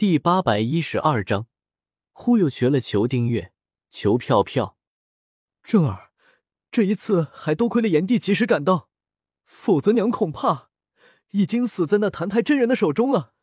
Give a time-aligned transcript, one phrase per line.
[0.00, 1.46] 第八百一十二章，
[2.12, 3.52] 忽悠瘸了，求订阅，
[3.90, 4.78] 求票票。
[5.62, 6.12] 正儿，
[6.70, 8.88] 这一次还多亏了炎帝及时赶到，
[9.44, 10.70] 否则娘恐怕
[11.32, 13.34] 已经死在那澹台真人的手中了。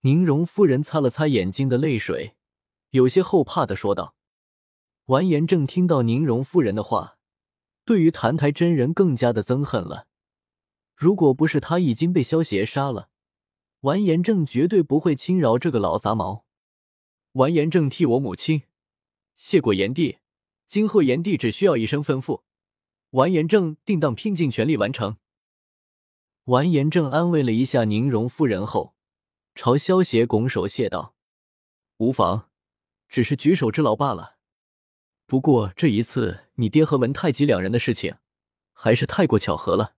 [0.00, 2.34] 宁荣夫人擦了擦眼睛的泪水，
[2.90, 4.16] 有些后怕的说道。
[5.04, 7.18] 完颜正听到宁荣夫人的话，
[7.84, 10.08] 对于澹台真人更加的憎恨了。
[10.96, 13.09] 如果不是他已经被萧邪杀了，
[13.80, 16.44] 完颜正绝对不会轻饶这个老杂毛。
[17.32, 18.62] 完颜正替我母亲
[19.36, 20.18] 谢过炎帝，
[20.66, 22.42] 今后炎帝只需要一声吩咐，
[23.10, 25.16] 完颜正定当拼尽全力完成。
[26.44, 28.94] 完颜正安慰了一下宁荣夫人后，
[29.54, 31.14] 朝萧邪拱手谢道
[31.98, 32.50] ：“无妨，
[33.08, 34.38] 只是举手之劳罢了。
[35.26, 38.16] 不过这一次你爹和文太极两人的事情，
[38.72, 39.94] 还是太过巧合了。”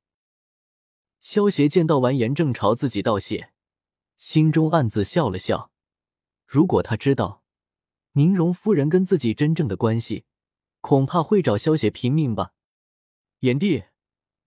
[1.21, 3.52] 萧邪见到完颜正朝自己道谢。
[4.23, 5.73] 心中暗自笑了笑。
[6.47, 7.43] 如果他知道
[8.13, 10.27] 宁荣夫人跟自己真正的关系，
[10.81, 12.53] 恐怕会找萧邪拼命吧。
[13.41, 13.83] 炎帝，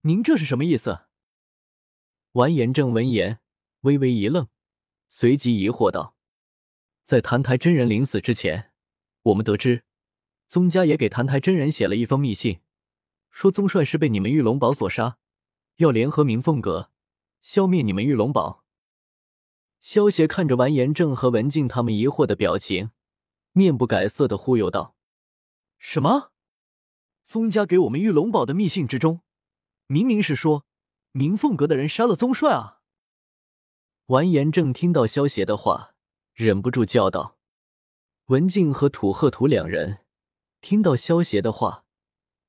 [0.00, 1.00] 您这是什么意思？
[2.32, 3.40] 完颜正闻言
[3.82, 4.48] 微微一愣，
[5.10, 6.16] 随即疑惑道
[7.04, 8.72] ：“在澹台真人临死之前，
[9.24, 9.84] 我们得知
[10.48, 12.60] 宗家也给澹台真人写了一封密信，
[13.30, 15.18] 说宗帅是被你们玉龙堡所杀，
[15.76, 16.90] 要联合明凤阁
[17.42, 18.64] 消灭你们玉龙堡。”
[19.88, 22.90] 萧协看着完颜正和文静他们疑惑的表情，
[23.52, 24.96] 面不改色的忽悠道
[25.78, 26.32] ：“什么？
[27.22, 29.20] 宗家给我们玉龙堡的密信之中，
[29.86, 30.66] 明明是说
[31.12, 32.80] 明凤阁的人杀了宗帅啊！”
[34.06, 35.94] 完颜正听到萧协的话，
[36.34, 37.38] 忍不住叫道
[38.26, 39.98] ：“文静和土鹤图两人
[40.60, 41.84] 听到萧协的话，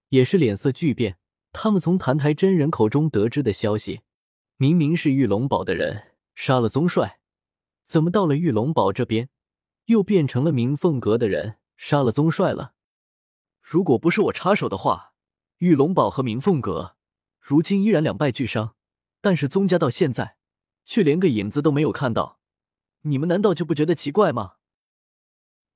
[0.09, 1.19] 也是脸色巨变。
[1.53, 4.01] 他们从澹台真人口中得知的消息，
[4.55, 7.13] 明明是玉龙堡的人杀了宗帅。”
[7.87, 9.29] 怎么到了玉龙堡这边，
[9.85, 12.73] 又变成了明凤阁的人杀了宗帅了？
[13.61, 15.13] 如果不是我插手的话，
[15.59, 16.97] 玉龙堡和明凤阁
[17.39, 18.75] 如今依然两败俱伤。
[19.21, 20.37] 但是宗家到现在
[20.85, 22.39] 却连个影子都没有看到，
[23.03, 24.55] 你们难道就不觉得奇怪吗？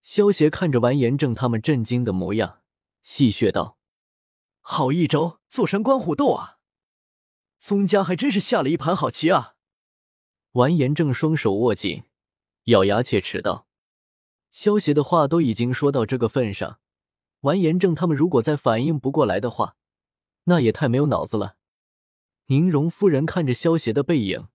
[0.02, 2.60] 萧协看着完颜正他们震惊的模样，
[3.02, 3.78] 戏谑道
[4.60, 6.58] ：“好一招坐山观虎斗啊！
[7.58, 9.56] 宗家还真是下了一盘好棋啊！”
[10.54, 12.04] 完颜正双手握紧，
[12.66, 13.68] 咬牙切齿道
[14.52, 16.80] ：“萧协的话都已经说到这个份上，
[17.42, 19.78] 完颜正他们如果再反应不过来的话，
[20.44, 21.56] 那也太没有脑子了。”
[22.48, 24.50] 宁荣夫人看着萧协的背影，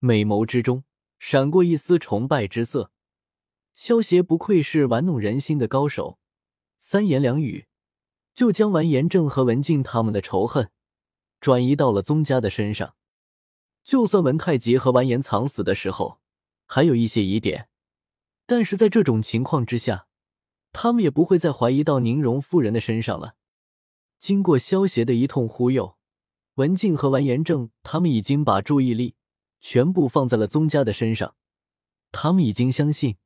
[0.00, 0.82] 美眸之中
[1.20, 2.90] 闪过一丝崇拜之色。
[3.72, 6.18] 萧协不愧是玩弄人心的高手，
[6.78, 7.66] 三言两语
[8.34, 10.72] 就将完颜正和文静他们的仇恨
[11.38, 12.96] 转移到了宗家的身上。
[13.86, 16.18] 就算文太极和完颜藏死的时候
[16.66, 17.68] 还有一些疑点，
[18.44, 20.08] 但是在这种情况之下，
[20.72, 23.36] 他们也不会再怀疑到宁荣夫人的身上了。
[24.18, 25.96] 经过萧协的一通忽悠，
[26.54, 29.14] 文静和完颜正他们已经把注意力
[29.60, 31.36] 全部放在了宗家的身上，
[32.10, 33.18] 他们已经相信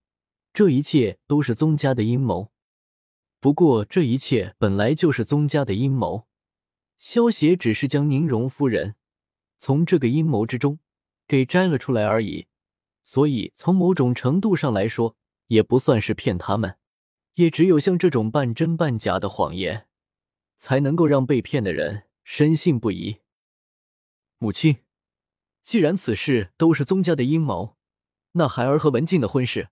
[0.53, 2.53] 这一切都是宗家的阴谋。
[3.41, 6.27] 不过这一切本来就是宗家的阴谋，
[6.99, 8.97] 萧协只是将宁荣夫人。
[9.61, 10.79] 从这个阴谋之中
[11.29, 12.47] 给摘了出来而已，
[13.05, 15.17] 所以从某种程度上来说，
[15.49, 16.79] 也不算是骗他们。
[17.35, 19.87] 也只有像这种半真半假的谎言，
[20.57, 23.21] 才能够让被骗的人深信不疑。
[24.39, 24.79] 母亲，
[25.63, 27.77] 既然此事都是宗家的阴谋，
[28.33, 29.69] 那孩儿和文静的婚事，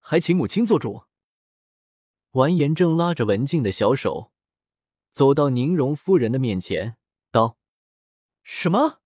[0.00, 1.04] 还请母亲做主。
[2.32, 4.32] 完颜正拉着文静的小手，
[5.10, 6.96] 走到宁荣夫人的面前，
[7.30, 7.58] 道
[8.42, 9.00] ：“什么？”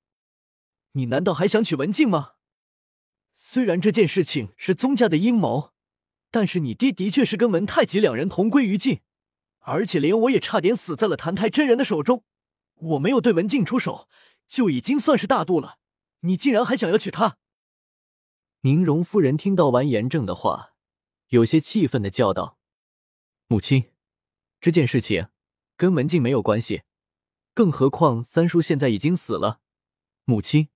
[0.92, 2.32] 你难道还想娶文静吗？
[3.34, 5.72] 虽然这件事情是宗家的阴谋，
[6.30, 9.00] 但是你爹的确是跟文太极两人同归于尽，
[9.60, 12.24] 而且连我也差点死在了谭台真人的手中。
[12.74, 14.08] 我没有对文静出手，
[14.46, 15.78] 就已经算是大度了。
[16.20, 17.38] 你竟然还想要娶她？
[18.62, 20.74] 宁荣夫人听到完严正的话，
[21.28, 22.58] 有些气愤的叫道
[23.48, 23.90] ：“母亲，
[24.60, 25.28] 这件事情
[25.76, 26.82] 跟文静没有关系，
[27.54, 29.60] 更何况三叔现在已经死了，
[30.24, 30.68] 母亲。”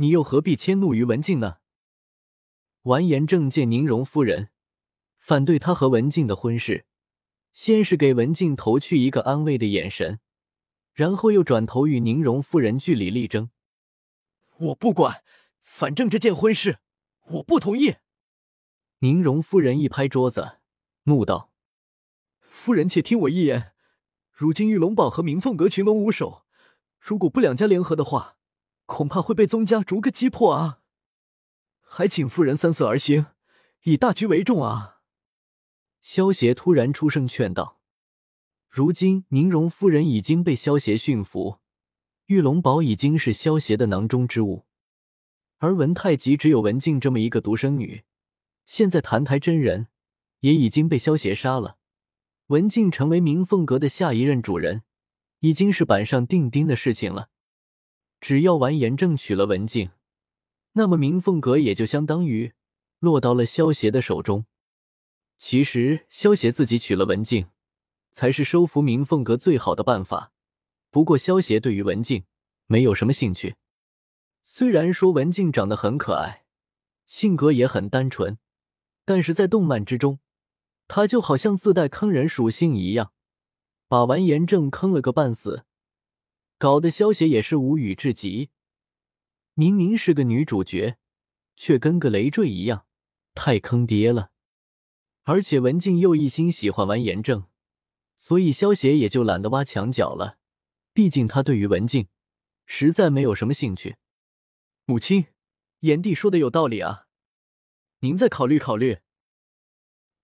[0.00, 1.56] 你又何必迁怒于文静呢？
[2.82, 4.50] 完颜正见宁荣夫人
[5.16, 6.86] 反对他和文静的婚事，
[7.52, 10.20] 先是给文静投去一个安慰的眼神，
[10.92, 13.50] 然后又转头与宁荣夫人据理力争。
[14.58, 15.24] 我不管，
[15.62, 16.78] 反正这件婚事
[17.30, 17.96] 我不同意。
[19.00, 20.58] 宁荣夫人一拍桌子，
[21.04, 21.50] 怒道
[22.38, 23.72] ：“夫人且听我一言，
[24.30, 26.44] 如今玉龙堡和明凤阁群龙无首，
[27.00, 28.36] 如果不两家联合的话。”
[28.88, 30.80] 恐怕会被宗家逐个击破啊！
[31.82, 33.26] 还请夫人三思而行，
[33.82, 35.02] 以大局为重啊！
[36.00, 37.82] 萧协突然出声劝道
[38.70, 41.58] ：“如今宁荣夫人已经被萧协驯服，
[42.26, 44.64] 玉龙宝已经是萧协的囊中之物，
[45.58, 48.04] 而文太极只有文静这么一个独生女。
[48.64, 49.88] 现在澹台真人
[50.40, 51.76] 也已经被萧协杀了，
[52.46, 54.82] 文静成为明凤阁的下一任主人，
[55.40, 57.28] 已经是板上钉钉的事情了。
[58.20, 59.90] 只要完颜正娶了文静，
[60.72, 62.52] 那么明凤阁也就相当于……”
[63.00, 64.46] 落到了萧协的手中。
[65.36, 67.46] 其实，萧协自己娶了文静，
[68.10, 70.32] 才是收服明凤阁最好的办法。
[70.90, 72.24] 不过，萧协对于文静
[72.66, 73.54] 没有什么兴趣。
[74.42, 76.44] 虽然说文静长得很可爱，
[77.06, 78.38] 性格也很单纯，
[79.04, 80.18] 但是在动漫之中，
[80.88, 83.12] 她就好像自带坑人属性一样，
[83.86, 85.64] 把完颜正坑了个半死，
[86.58, 88.50] 搞得萧协也是无语至极。
[89.54, 90.98] 明明是个女主角，
[91.56, 92.86] 却跟个累赘一样。
[93.34, 94.32] 太坑爹了，
[95.22, 97.46] 而且文静又一心喜欢完颜正，
[98.16, 100.38] 所以萧协也就懒得挖墙脚了。
[100.92, 102.08] 毕竟他对于文静
[102.66, 103.96] 实在没有什么兴趣。
[104.84, 105.26] 母亲，
[105.80, 107.06] 炎帝说的有道理啊，
[108.00, 108.98] 您再考虑考虑。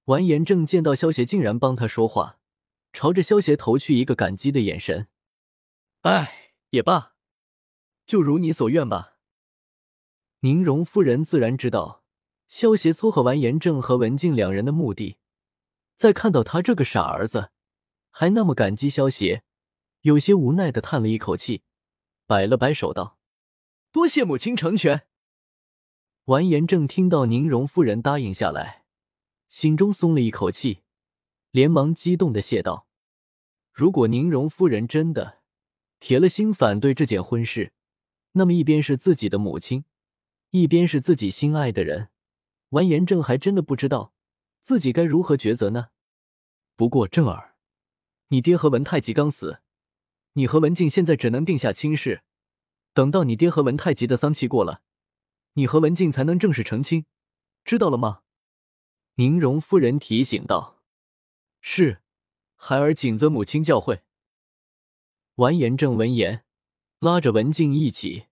[0.06, 2.40] 完颜正见到萧协竟然帮他说话，
[2.92, 5.06] 朝着萧协投去一个感激的眼神。
[6.04, 7.14] 哎，也罢，
[8.06, 9.16] 就如你所愿吧。
[10.40, 12.02] 宁荣夫人自然知道。
[12.46, 15.16] 萧协撮合完颜正和文静两人的目的，
[15.96, 17.50] 在看到他这个傻儿子
[18.10, 19.42] 还那么感激萧协，
[20.02, 21.64] 有些无奈的叹了一口气，
[22.26, 23.18] 摆了摆手道
[23.90, 25.08] ：“多谢母亲成全。”
[26.26, 28.84] 完颜正听到宁荣夫人答应下来，
[29.48, 30.82] 心中松了一口气，
[31.50, 32.86] 连忙激动的谢道
[33.72, 35.42] ：“如果宁荣夫人真的
[36.06, 37.72] 铁了心反对这件婚事，
[38.32, 39.86] 那么一边是自己的母亲，
[40.50, 42.10] 一边是自己心爱的人。”
[42.76, 44.12] 完颜正还真的不知道
[44.60, 45.88] 自己该如何抉择呢。
[46.76, 47.54] 不过正儿，
[48.28, 49.60] 你爹和文太极刚死，
[50.34, 52.22] 你和文静现在只能定下亲事，
[52.92, 54.82] 等到你爹和文太极的丧期过了，
[55.54, 57.06] 你和文静才能正式成亲，
[57.64, 58.20] 知道了吗？
[59.14, 60.82] 宁荣夫人提醒道
[61.62, 62.02] ：“是，
[62.56, 64.02] 孩儿谨遵母亲教诲。”
[65.36, 66.44] 完颜正闻言，
[67.00, 68.26] 拉着文静一起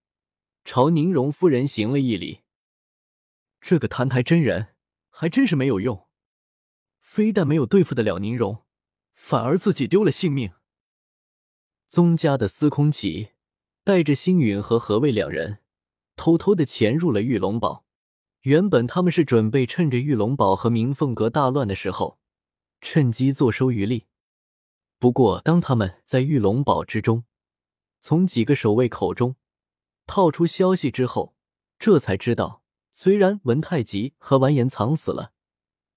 [0.63, 2.43] 朝宁荣夫人行了一礼。
[3.59, 4.75] 这个澹台真人
[5.09, 6.07] 还真是没有用，
[7.01, 8.63] 非但没有对付得了宁荣，
[9.13, 10.53] 反而自己丢了性命。
[11.89, 13.31] 宗家的司空启
[13.83, 15.59] 带着星陨和何卫两人
[16.15, 17.85] 偷偷的潜入了玉龙堡。
[18.43, 22.17] 原本他们是准备趁着玉龙堡和明凤阁大乱的时候，
[22.79, 24.05] 趁机坐收渔利。
[25.03, 27.25] 不过，当他们在玉龙堡之中，
[27.99, 29.35] 从几个守卫口中
[30.07, 31.35] 套出消息之后，
[31.77, 32.63] 这才知道。
[32.93, 35.33] 虽然文太极和完颜藏死了，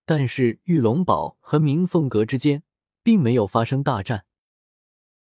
[0.04, 2.64] 但是玉龙堡和明凤阁之间
[3.04, 4.25] 并没有发生大战，